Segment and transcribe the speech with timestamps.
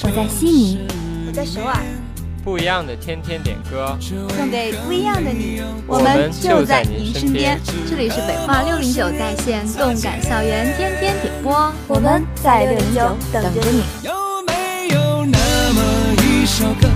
[0.00, 0.78] 我在悉尼，
[1.26, 1.76] 我在首尔，
[2.42, 5.62] 不一样的天天点歌，送给不一样的你。
[5.86, 7.60] 我们就在您身边。
[7.88, 13.82] 这里是北化六零九在线动感校园天天点播，我们在六零九等着你。
[14.02, 14.12] 有
[14.46, 15.38] 没有那
[15.72, 15.82] 么
[16.24, 16.88] 一首歌，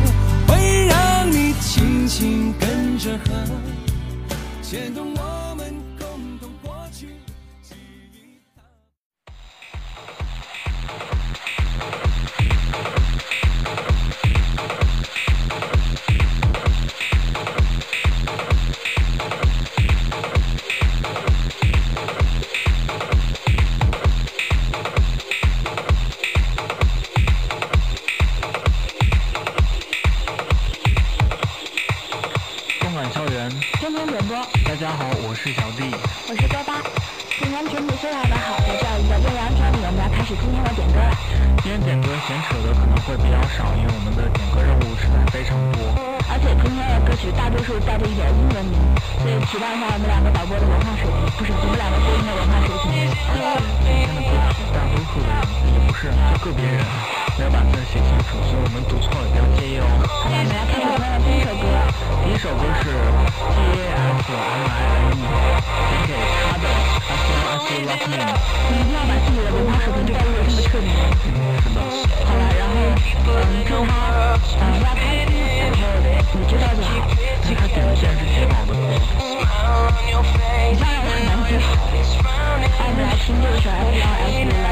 [0.49, 3.31] 会让你轻轻跟着和，
[4.63, 5.36] 牵动我
[56.47, 56.79] 个别人
[57.37, 59.87] 没有把字写清楚，所以我们读错了不要介意哦。
[60.07, 61.67] 好，我们来开始今天的第一首歌。
[62.23, 62.95] 第一首歌是
[63.51, 65.27] T A S M I N E。
[66.07, 68.23] 写给他的 I feel I feel like me。
[68.71, 70.87] 你一定要把自己的文化水平带入的这么彻底。
[71.35, 71.83] 嗯，是的。
[72.23, 72.55] 好，来
[83.27, 83.81] 听这首 I
[84.31, 84.63] feel I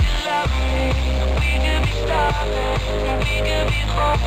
[0.00, 0.82] feel like me。
[1.40, 1.81] We
[4.12, 4.18] I'll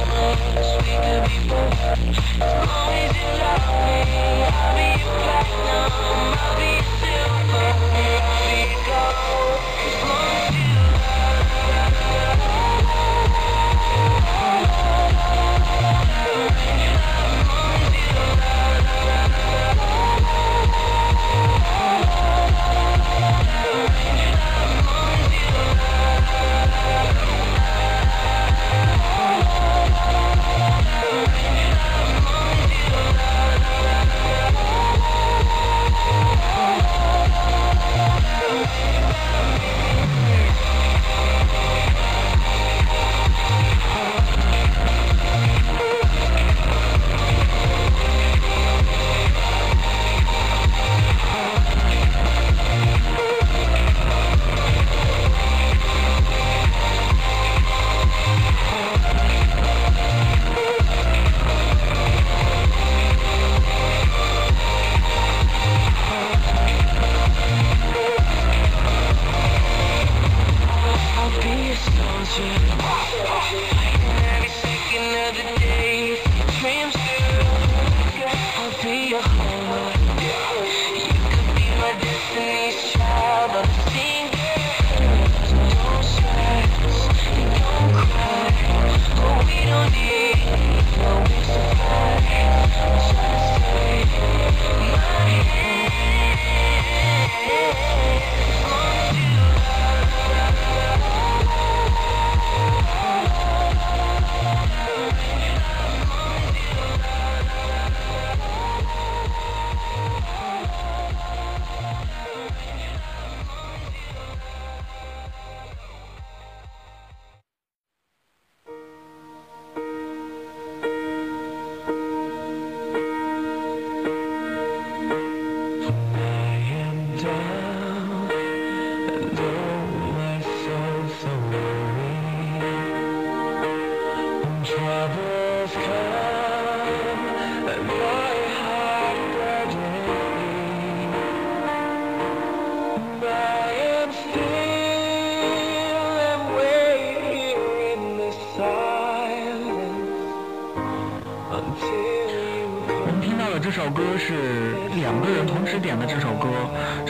[4.75, 5.91] be your platinum,
[6.41, 9.14] I'll be your silver, I'll be your gold.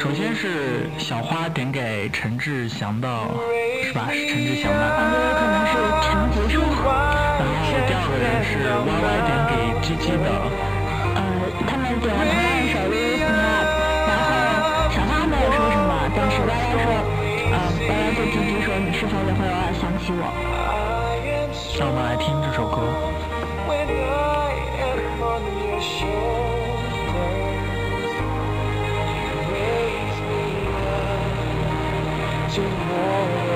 [0.05, 3.09] 首先是小花点给陈志祥的，
[3.81, 4.05] 是吧？
[4.13, 5.01] 是陈志祥吧？
[5.01, 5.73] 我觉得可能是
[6.05, 6.61] 陈杰说。
[6.61, 10.29] 然后第二个人是 Y Y 点给 G G 的。
[11.17, 11.17] 呃，
[11.65, 13.65] 他们点了同样一首《Lift Me Up》，
[14.05, 17.01] 然后小花没有说什么，但是 Y Y 说，
[17.49, 20.29] 呃，Y Y 对 G G 说，你是否也会偶尔想起我？
[21.79, 22.77] 让我们来听这首歌。
[32.95, 33.54] 这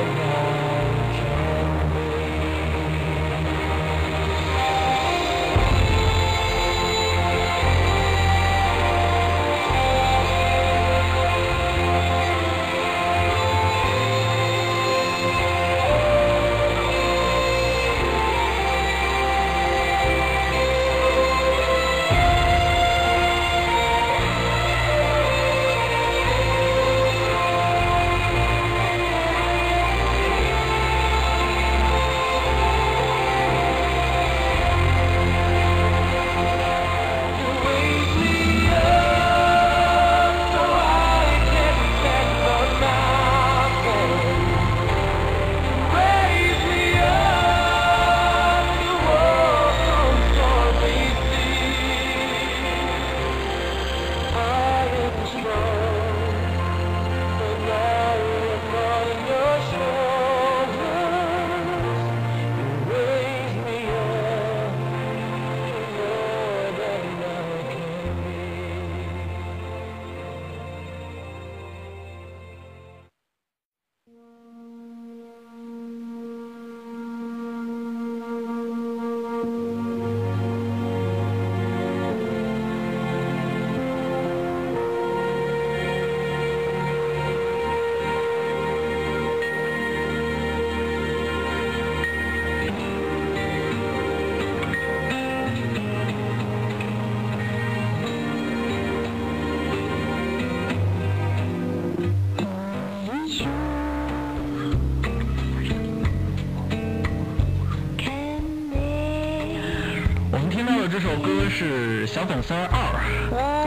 [112.11, 112.79] 小粉丝儿二，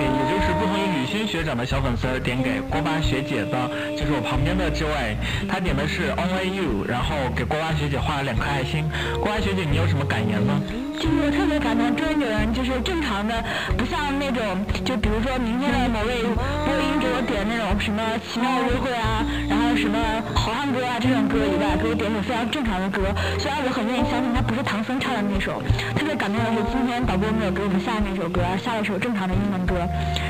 [0.00, 5.16] 也就是不同于雨欣学长的小粉丝点给锅巴学姐的，就是我旁边的这位，
[5.48, 8.90] 他点的是 Only You，然后给锅巴学姐画了两颗爱心。
[9.20, 10.60] 锅巴学姐，你有什么感言呢？
[10.98, 13.42] 就是我特别感动，终于有人就是正常的，
[13.76, 14.42] 不像那种，
[14.84, 19.98] 就比如说明天的某位播音给我点那种什么奇妙约会啊，然后什么
[20.34, 23.02] 好汉歌啊这种歌以外，给我点一首非常正常的歌。
[23.38, 25.62] 虽然我很愿意相信他不是唐僧唱的那首，
[25.96, 29.74] 特别感动的是今天导播没有给我们下那首歌，下了首正常的英文歌。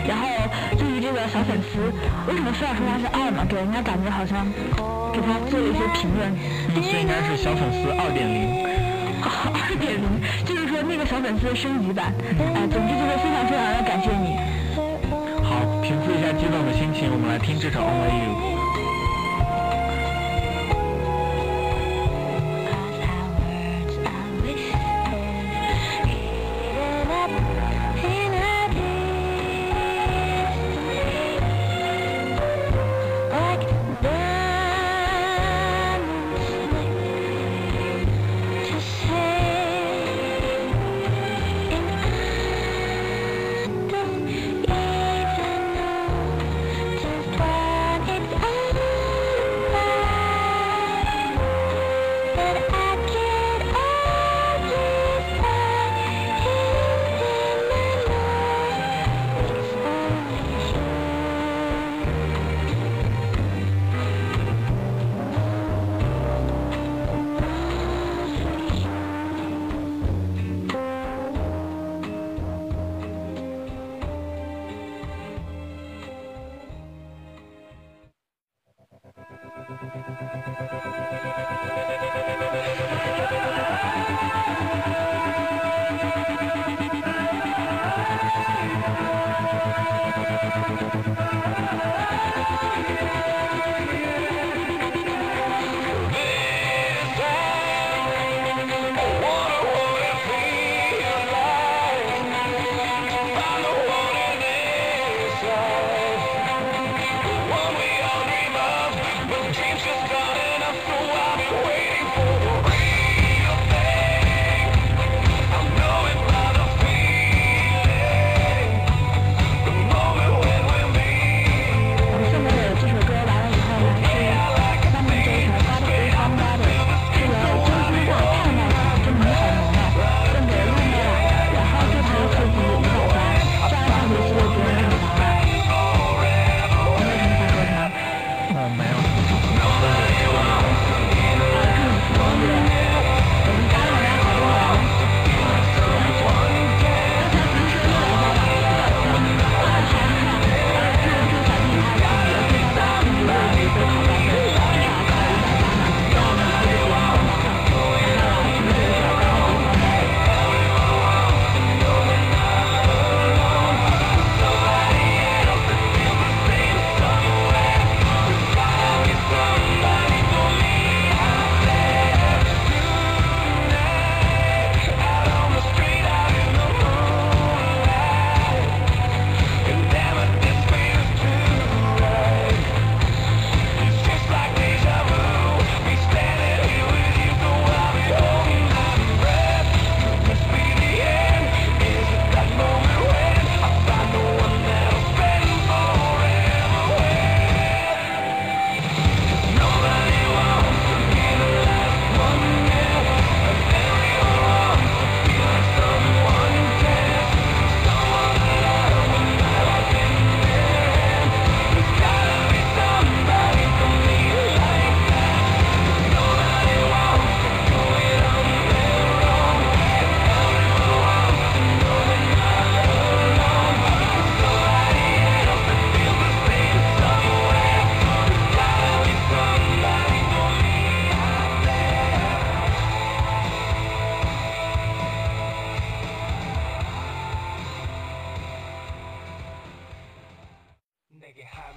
[0.09, 0.25] 然后
[0.79, 1.91] 对于这个小粉丝，
[2.29, 3.45] 为什么非要说他是二嘛？
[3.45, 4.47] 给人家感觉好像
[5.13, 6.33] 给他做了一些评论。
[6.73, 8.82] 嗯，所以应该是小粉丝二点零。
[9.31, 10.09] 二点零，
[10.45, 12.13] 就是说那个小粉丝的升级版。
[12.55, 14.39] 哎，总之就是非常非常的感谢你。
[15.45, 18.59] 好，平复一下激动的心情，我们来听这首《Only You》。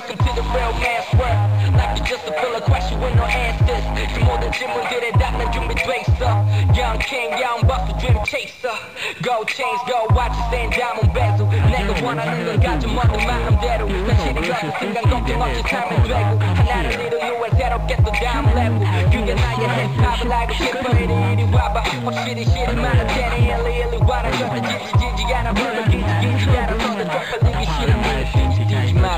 [0.00, 1.76] welcome to the real man's world.
[1.76, 3.84] Life is just a filler question with no answers.
[4.00, 6.32] It's more than Jim we get it that now you Dracer.
[6.72, 8.72] Young king, young buck, the dream chaser.
[9.20, 11.46] Gold chains, gold watches, and diamond bezel.
[11.48, 13.80] Nigga, one I knew got your money, man, I'm dead.
[13.80, 16.38] That shit is like a thing, I'm gonna give up your time and draggle.
[16.40, 18.80] And I don't need a new one that'll get the dime level.
[19.12, 21.10] You can now your head popping like a kid, but it
[21.52, 21.80] wabba.
[21.84, 24.32] I'm shitty, shitty, man, I'm dead, and illy, illy, why not?
[24.40, 27.90] You're a jiggy, jiggy, gotta run, jiggy, jiggy, gotta run, the drop, a nigga, shit,
[27.92, 28.59] I'm gonna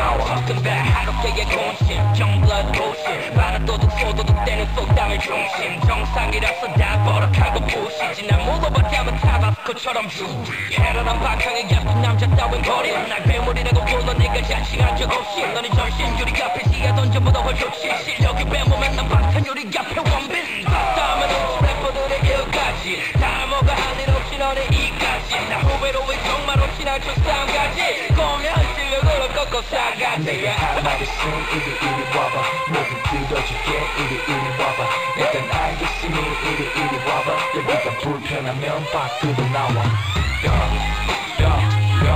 [0.00, 3.36] Something bad 하갑게의 공심 정블러드 오심.
[3.36, 5.78] 많은 도둑 소도둑 때는 속담의 중심.
[5.86, 13.22] 정상이라서 다 버럭하고 부시지 난 물어봤다면 타바스코처럼 주지 해련한 박항에 예쁜 남자 따윈 버려 날
[13.24, 15.46] 괴물이라고 불러 네가 자칭한 적 없이.
[15.52, 20.64] 너네 전신 유리 앞에 시야 던져보다 훨 좋지 실력이 빼보면 난 방탄 유리 앞에 원빈.
[20.64, 23.12] 다음은 음치 래퍼들의 일까지.
[23.20, 25.48] 다 뭐가 할일 없이 너네 이까지.
[25.50, 28.08] 나 후배로 왜 정말 없이 날 조싸움까지?
[28.16, 32.36] 꼬면 싸가지 내가 있음 이리 이리 와봐
[32.68, 32.90] 모두
[33.28, 33.68] 들어줄게
[33.98, 34.78] 이리 이리 와봐
[35.16, 39.78] 일단 알겠으니 이리 이리 와봐 여기가 불편하면 밖으로 나와
[40.44, 42.10] 야야야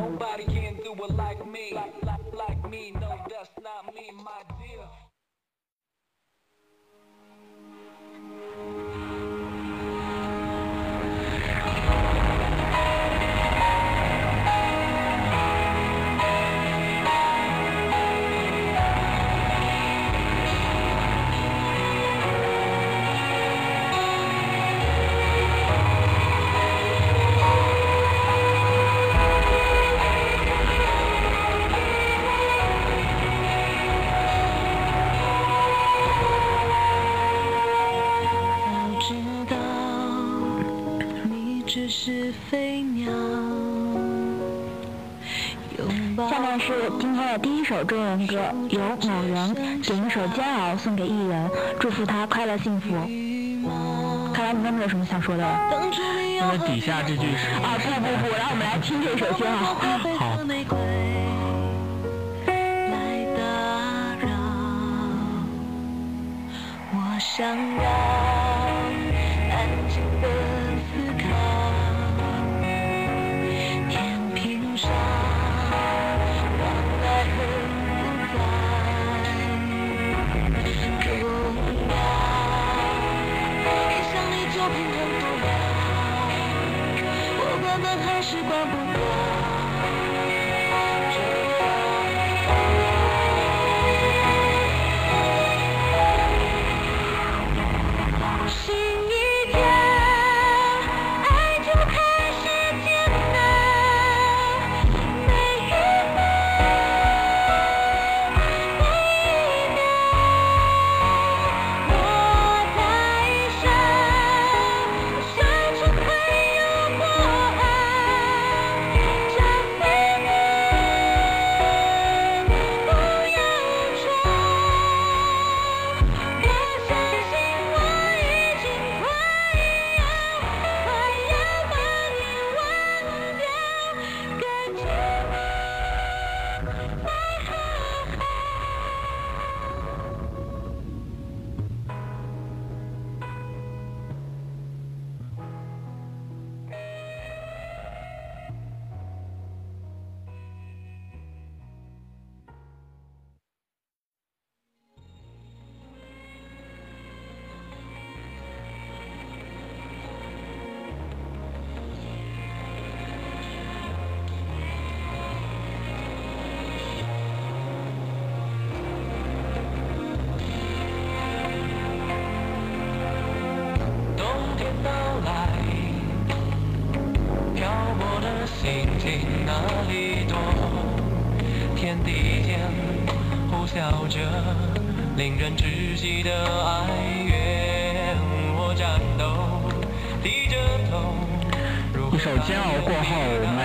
[0.00, 2.90] Nobody can do it like me, like, like, like me.
[2.90, 4.88] No, that's not me, my dear.
[47.64, 48.36] 一首中文歌，
[48.68, 48.78] 由
[49.08, 52.90] 某人点一首《煎熬》送给艺人，祝福他快乐幸福。
[54.34, 55.58] 看来你们没有什么想说的了。
[56.40, 59.76] 那么底下这句是啊，不不不，让我们来听这首《煎熬》。
[60.18, 60.36] 好。
[62.92, 62.92] 来
[63.34, 63.40] 打
[64.20, 64.28] 扰，
[66.92, 67.82] 我想要
[69.56, 69.56] 安
[69.88, 70.28] 静的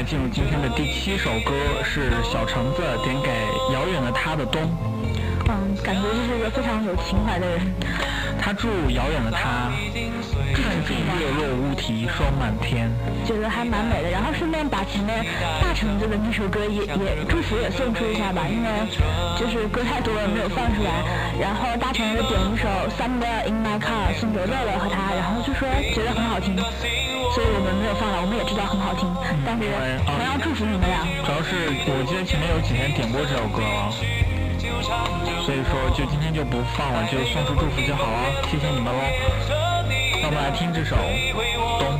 [0.10, 3.30] 进入今天的第七首歌，是小橙子点给
[3.72, 4.60] 遥远的他的冬。
[5.48, 7.60] 嗯，感觉这是一个非常有情怀的人。
[8.42, 9.70] 他祝遥远的他，
[10.54, 12.92] 看着月落乌啼霜满天，
[13.26, 14.10] 觉得还蛮美的。
[14.10, 15.26] 然后顺便把前面
[15.62, 18.70] 大橙子的那首歌也也祝福也送出一下吧，因为
[19.38, 20.92] 就是歌太多了没有放出来。
[21.40, 26.56] 然后大橙子点一首《Somewhere in My Car》送给乐乐和他，然后就说觉得很好听。
[26.56, 29.06] 所以我们没有放了，我们也知道很好听，
[29.46, 29.70] 但是
[30.06, 31.06] 同样祝福你们俩。
[31.24, 33.94] 主要是我记得前面有几天点过这首歌了，
[35.46, 39.79] 所以说就今天就不放了，就送出祝福就好了，谢谢你们喽。
[40.30, 40.96] 我们来听这首
[41.80, 42.00] 《冬》。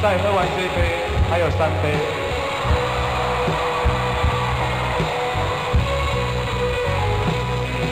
[0.00, 1.90] 再喝完这杯，还有三杯。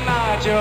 [0.06, 0.52] 那就